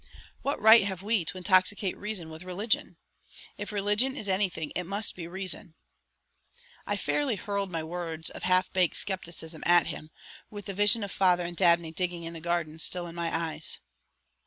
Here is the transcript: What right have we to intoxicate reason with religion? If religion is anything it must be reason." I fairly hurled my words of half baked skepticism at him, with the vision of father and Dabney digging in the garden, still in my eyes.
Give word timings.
What 0.41 0.59
right 0.59 0.83
have 0.85 1.03
we 1.03 1.23
to 1.25 1.37
intoxicate 1.37 1.95
reason 1.95 2.31
with 2.31 2.41
religion? 2.41 2.97
If 3.59 3.71
religion 3.71 4.17
is 4.17 4.27
anything 4.27 4.71
it 4.75 4.85
must 4.85 5.15
be 5.15 5.27
reason." 5.27 5.75
I 6.87 6.97
fairly 6.97 7.35
hurled 7.35 7.69
my 7.71 7.83
words 7.83 8.31
of 8.31 8.41
half 8.41 8.73
baked 8.73 8.97
skepticism 8.97 9.61
at 9.63 9.85
him, 9.85 10.09
with 10.49 10.65
the 10.65 10.73
vision 10.73 11.03
of 11.03 11.11
father 11.11 11.45
and 11.45 11.55
Dabney 11.55 11.91
digging 11.91 12.23
in 12.23 12.33
the 12.33 12.41
garden, 12.41 12.79
still 12.79 13.05
in 13.05 13.13
my 13.13 13.29
eyes. 13.31 13.77